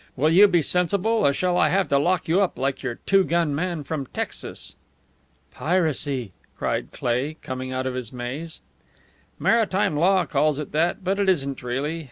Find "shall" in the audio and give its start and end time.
1.31-1.59